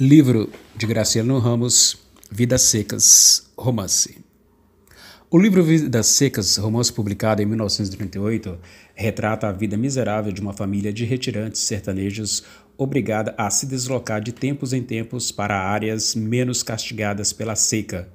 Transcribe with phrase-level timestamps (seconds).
[0.00, 1.98] Livro de Graciano Ramos,
[2.30, 4.16] Vidas Secas, Romance.
[5.30, 8.58] O livro Vidas Secas, romance publicado em 1938,
[8.94, 12.42] retrata a vida miserável de uma família de retirantes sertanejos
[12.78, 18.08] obrigada a se deslocar de tempos em tempos para áreas menos castigadas pela seca.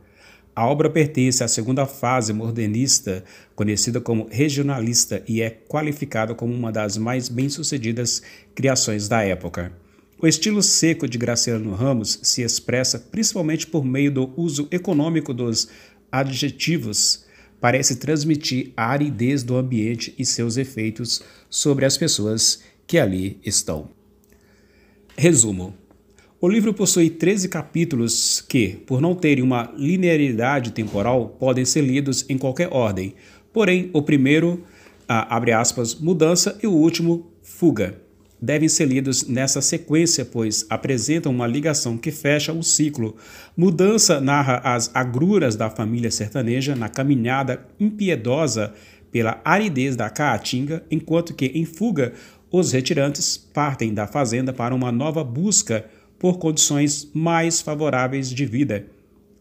[0.55, 3.23] A obra pertence à segunda fase modernista,
[3.55, 8.23] conhecida como regionalista, e é qualificada como uma das mais bem-sucedidas
[8.55, 9.71] criações da época.
[10.19, 15.69] O estilo seco de Graciano Ramos se expressa principalmente por meio do uso econômico dos
[16.11, 17.23] adjetivos.
[17.61, 23.89] Parece transmitir a aridez do ambiente e seus efeitos sobre as pessoas que ali estão.
[25.15, 25.75] Resumo:
[26.41, 32.25] o livro possui 13 capítulos que, por não terem uma linearidade temporal, podem ser lidos
[32.27, 33.13] em qualquer ordem.
[33.53, 34.63] Porém, o primeiro,
[35.07, 38.06] abre aspas, mudança e o último, fuga
[38.41, 43.15] devem ser lidos nessa sequência, pois apresentam uma ligação que fecha o ciclo.
[43.55, 48.73] Mudança narra as agruras da família sertaneja na caminhada impiedosa
[49.11, 52.13] pela aridez da Caatinga, enquanto que em fuga
[52.51, 55.85] os retirantes partem da fazenda para uma nova busca
[56.19, 58.85] por condições mais favoráveis de vida.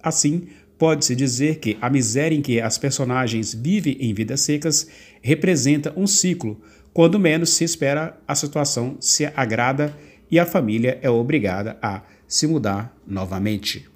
[0.03, 4.87] Assim, pode-se dizer que a miséria em que as personagens vivem em vidas secas
[5.23, 6.61] representa um ciclo,
[6.97, 9.95] quando menos se espera, a situação se agrada
[10.31, 13.87] e a família é obrigada a se mudar novamente.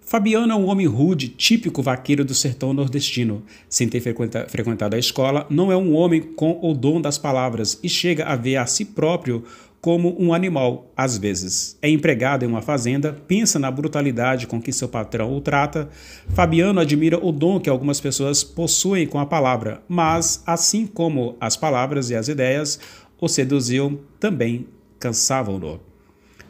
[0.00, 3.42] Fabiano é um homem rude, típico vaqueiro do sertão nordestino.
[3.68, 7.88] Sem ter frequentado a escola, não é um homem com o dom das palavras e
[7.90, 9.44] chega a ver a si próprio
[9.84, 11.76] como um animal, às vezes.
[11.82, 15.90] É empregado em uma fazenda, pensa na brutalidade com que seu patrão o trata.
[16.30, 21.54] Fabiano admira o dom que algumas pessoas possuem com a palavra, mas, assim como as
[21.54, 22.80] palavras e as ideias
[23.20, 24.66] o seduziam, também
[24.98, 25.78] cansavam-no.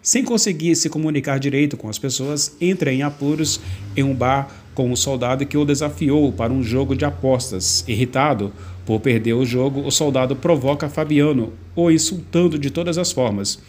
[0.01, 3.61] Sem conseguir se comunicar direito com as pessoas, entra em apuros
[3.97, 7.85] em um bar com um soldado que o desafiou para um jogo de apostas.
[7.89, 8.53] Irritado,
[8.85, 13.63] por perder o jogo, o soldado provoca Fabiano, o insultando de todas as formas.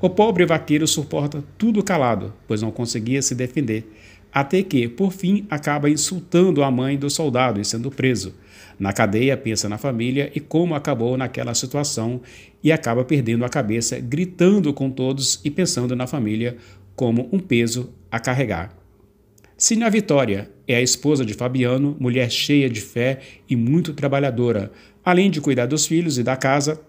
[0.00, 3.86] O pobre vaqueiro suporta tudo calado, pois não conseguia se defender,
[4.32, 8.34] até que, por fim, acaba insultando a mãe do soldado e sendo preso.
[8.78, 12.22] Na cadeia, pensa na família e como acabou naquela situação
[12.62, 16.56] e acaba perdendo a cabeça, gritando com todos e pensando na família
[16.96, 18.79] como um peso a carregar.
[19.60, 24.72] Sina Vitória é a esposa de Fabiano, mulher cheia de fé e muito trabalhadora.
[25.04, 26.80] Além de cuidar dos filhos e da casa,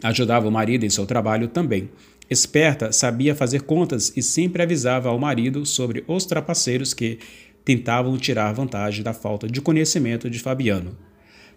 [0.00, 1.90] ajudava o marido em seu trabalho também.
[2.30, 7.18] Esperta, sabia fazer contas e sempre avisava ao marido sobre os trapaceiros que
[7.64, 10.96] tentavam tirar vantagem da falta de conhecimento de Fabiano.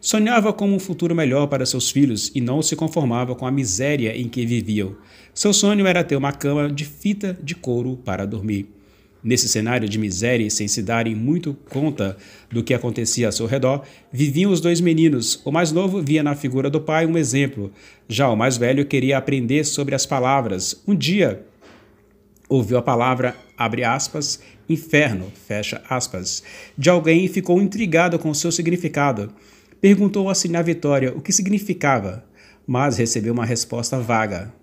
[0.02, 4.18] Sonhava com um futuro melhor para seus filhos e não se conformava com a miséria
[4.18, 4.96] em que viviam.
[5.32, 8.79] Seu sonho era ter uma cama de fita de couro para dormir.
[9.22, 12.16] Nesse cenário de miséria e sem se darem muito conta
[12.50, 15.42] do que acontecia ao seu redor, viviam os dois meninos.
[15.44, 17.72] O mais novo via na figura do pai um exemplo.
[18.08, 20.82] Já o mais velho queria aprender sobre as palavras.
[20.88, 21.46] Um dia,
[22.48, 26.42] ouviu a palavra, abre aspas, inferno, fecha aspas,
[26.78, 29.34] de alguém e ficou intrigado com o seu significado.
[29.82, 32.24] Perguntou a Sinha Vitória o que significava,
[32.66, 34.54] mas recebeu uma resposta vaga.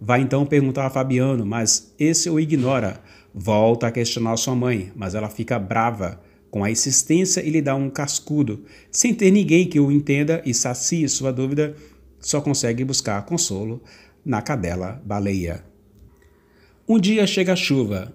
[0.00, 3.00] Vai então perguntar a Fabiano, mas esse o ignora.
[3.32, 6.20] Volta a questionar sua mãe, mas ela fica brava
[6.50, 8.64] com a insistência e lhe dá um cascudo.
[8.90, 11.76] Sem ter ninguém que o entenda e sacie sua dúvida,
[12.18, 13.82] só consegue buscar consolo
[14.24, 15.64] na cadela baleia.
[16.88, 18.12] Um dia chega a chuva,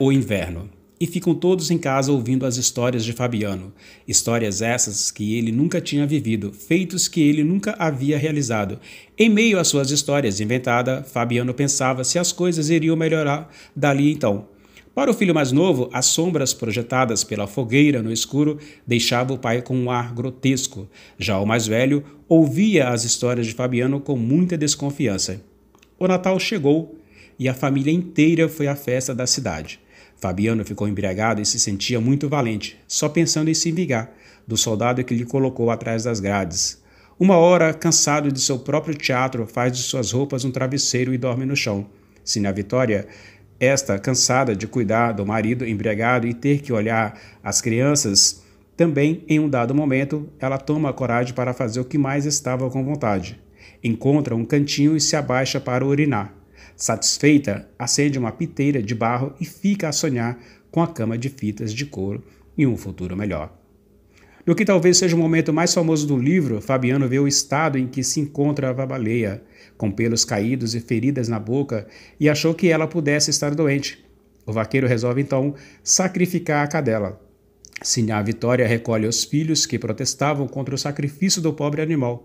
[0.00, 3.72] o inverno e ficam todos em casa ouvindo as histórias de Fabiano.
[4.06, 8.78] Histórias essas que ele nunca tinha vivido, feitos que ele nunca havia realizado.
[9.16, 14.46] Em meio às suas histórias inventadas, Fabiano pensava se as coisas iriam melhorar dali então.
[14.98, 19.62] Para o filho mais novo, as sombras projetadas pela fogueira no escuro deixavam o pai
[19.62, 20.88] com um ar grotesco.
[21.16, 25.40] Já o mais velho ouvia as histórias de Fabiano com muita desconfiança.
[26.00, 26.98] O Natal chegou
[27.38, 29.78] e a família inteira foi à festa da cidade.
[30.20, 34.10] Fabiano ficou embriagado e se sentia muito valente, só pensando em se vingar
[34.46, 36.82] do soldado que lhe colocou atrás das grades.
[37.18, 41.44] Uma hora, cansado de seu próprio teatro, faz de suas roupas um travesseiro e dorme
[41.44, 41.86] no chão.
[42.24, 43.06] Se na Vitória,
[43.60, 48.42] esta, cansada de cuidar do marido embriagado e ter que olhar as crianças,
[48.76, 52.70] também, em um dado momento, ela toma a coragem para fazer o que mais estava
[52.70, 53.40] com vontade.
[53.82, 56.37] Encontra um cantinho e se abaixa para urinar.
[56.78, 60.38] Satisfeita, acende uma piteira de barro e fica a sonhar
[60.70, 62.22] com a cama de fitas de couro
[62.56, 63.52] e um futuro melhor.
[64.46, 67.88] No que talvez seja o momento mais famoso do livro, Fabiano vê o estado em
[67.88, 69.42] que se encontra a baleia,
[69.76, 71.88] com pelos caídos e feridas na boca,
[72.18, 74.06] e achou que ela pudesse estar doente.
[74.46, 77.20] O vaqueiro resolve então sacrificar a cadela.
[77.82, 82.24] Sinhá Vitória recolhe os filhos que protestavam contra o sacrifício do pobre animal,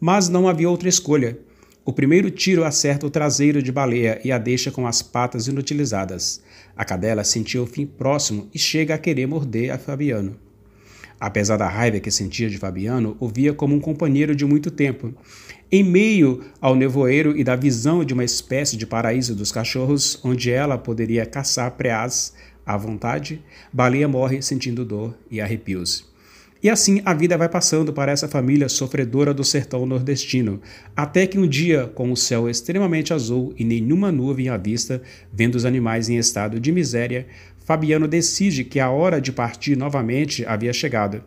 [0.00, 1.38] mas não havia outra escolha.
[1.84, 6.40] O primeiro tiro acerta o traseiro de baleia e a deixa com as patas inutilizadas.
[6.76, 10.36] A cadela sentiu o fim próximo e chega a querer morder a Fabiano.
[11.18, 15.12] Apesar da raiva que sentia de Fabiano, o via como um companheiro de muito tempo.
[15.72, 20.52] Em meio ao nevoeiro e da visão de uma espécie de paraíso dos cachorros, onde
[20.52, 22.32] ela poderia caçar preás
[22.64, 23.42] à vontade,
[23.72, 26.11] Baleia morre sentindo dor e arrepios.
[26.62, 30.60] E assim a vida vai passando para essa família sofredora do sertão nordestino,
[30.96, 35.56] até que um dia, com o céu extremamente azul e nenhuma nuvem à vista, vendo
[35.56, 37.26] os animais em estado de miséria,
[37.64, 41.24] Fabiano decide que a hora de partir novamente havia chegado.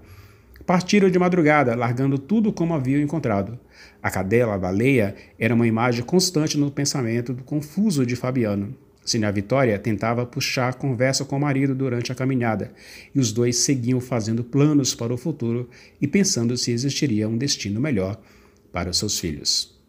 [0.66, 3.60] Partiram de madrugada, largando tudo como haviam encontrado.
[4.02, 8.74] A cadela, a baleia, era uma imagem constante no pensamento confuso de Fabiano.
[9.06, 12.74] Sina Vitória tentava puxar conversa com o marido durante a caminhada,
[13.14, 15.70] e os dois seguiam fazendo planos para o futuro
[16.02, 18.20] e pensando se existiria um destino melhor
[18.74, 19.80] para os seus filhos.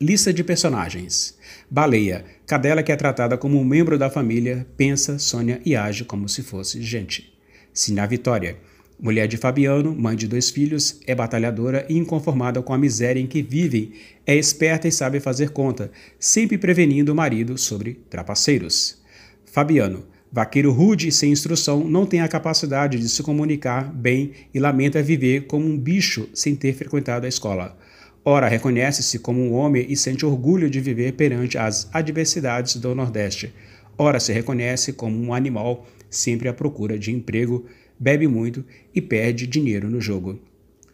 [0.00, 1.38] Lista de personagens:
[1.70, 6.26] Baleia, cadela que é tratada como um membro da família, pensa, sonha e age como
[6.28, 7.38] se fosse gente.
[7.72, 8.56] Sina Vitória,
[9.02, 13.26] mulher de Fabiano, mãe de dois filhos, é batalhadora e inconformada com a miséria em
[13.26, 13.94] que vivem,
[14.24, 15.90] é esperta e sabe fazer conta,
[16.20, 19.02] sempre prevenindo o marido sobre trapaceiros.
[19.44, 24.60] Fabiano, vaqueiro rude e sem instrução, não tem a capacidade de se comunicar bem e
[24.60, 27.76] lamenta viver como um bicho sem ter frequentado a escola.
[28.24, 33.52] Ora, reconhece-se como um homem e sente orgulho de viver perante as adversidades do Nordeste.
[33.98, 37.66] Ora, se reconhece como um animal sempre à procura de emprego,
[38.02, 40.40] bebe muito e perde dinheiro no jogo.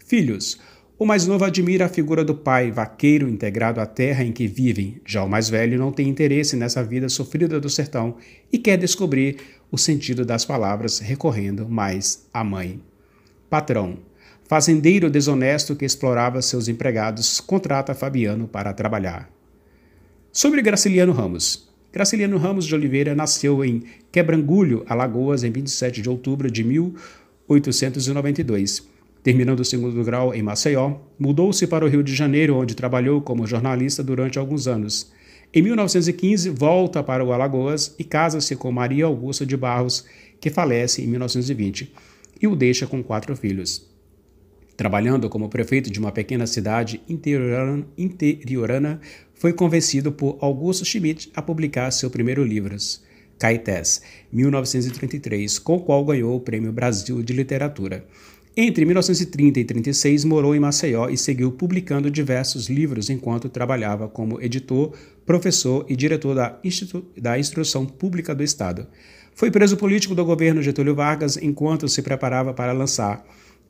[0.07, 0.61] Filhos.
[0.99, 5.01] O mais novo admira a figura do pai, vaqueiro integrado à terra em que vivem.
[5.07, 8.17] Já o mais velho não tem interesse nessa vida sofrida do sertão
[8.53, 9.39] e quer descobrir
[9.71, 12.81] o sentido das palavras, recorrendo mais à mãe.
[13.49, 14.01] Patrão.
[14.47, 19.31] Fazendeiro desonesto que explorava seus empregados contrata Fabiano para trabalhar.
[20.33, 21.69] Sobre Graciliano Ramos.
[21.91, 23.83] Graciliano Ramos de Oliveira nasceu em
[24.13, 28.87] Quebrangulho, Alagoas, em 27 de outubro de 1892.
[29.23, 33.47] Terminando o segundo grau em Maceió, mudou-se para o Rio de Janeiro, onde trabalhou como
[33.47, 35.11] jornalista durante alguns anos.
[35.53, 40.05] Em 1915, volta para o Alagoas e casa-se com Maria Augusta de Barros,
[40.41, 41.91] que falece em 1920,
[42.41, 43.85] e o deixa com quatro filhos.
[44.79, 49.01] Trabalhando como prefeito de uma pequena cidade interiorana,
[49.35, 52.77] foi convencido por Augusto Schmidt a publicar seu primeiro livro,
[53.41, 54.01] Caetés,
[54.33, 58.07] 1933, com o qual ganhou o Prêmio Brasil de Literatura.
[58.57, 64.41] Entre 1930 e 36 morou em Maceió e seguiu publicando diversos livros enquanto trabalhava como
[64.41, 64.93] editor,
[65.27, 68.87] professor e diretor da, Institu da Instrução Pública do Estado.
[69.35, 73.25] Foi preso político do governo Getúlio Vargas enquanto se preparava para lançar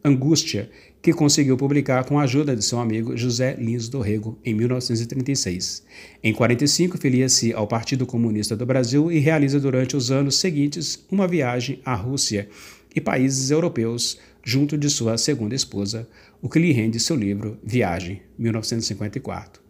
[0.08, 0.70] Angústia,
[1.00, 5.84] que conseguiu publicar com a ajuda de seu amigo José Lins do Rego em 1936.
[6.22, 11.28] Em 45, filia-se ao Partido Comunista do Brasil e realiza durante os anos seguintes uma
[11.28, 12.48] viagem à Rússia
[12.94, 16.08] e países europeus junto de sua segunda esposa,
[16.40, 19.67] o que lhe rende seu livro Viagem, 1954.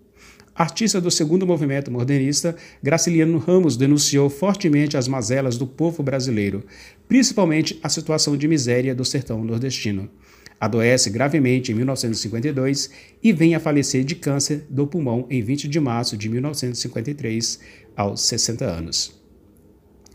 [0.58, 6.64] Artista do segundo movimento modernista, Graciliano Ramos denunciou fortemente as mazelas do povo brasileiro,
[7.06, 10.10] principalmente a situação de miséria do sertão nordestino.
[10.58, 12.90] Adoece gravemente em 1952
[13.22, 17.60] e vem a falecer de câncer do pulmão em 20 de março de 1953,
[17.96, 19.16] aos 60 anos.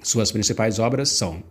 [0.03, 1.41] Suas principais obras são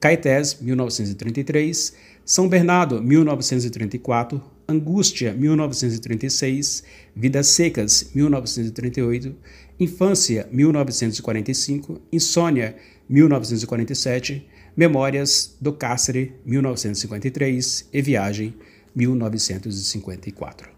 [0.00, 1.92] Caetés, 1933,
[2.24, 6.84] São Bernardo, 1934, Angústia, 1936,
[7.16, 9.34] Vidas Secas, 1938,
[9.80, 12.76] Infância, 1945, Insônia,
[13.08, 14.46] 1947,
[14.76, 18.54] Memórias do Cárcere, 1953 e Viagem,
[18.94, 20.77] 1954.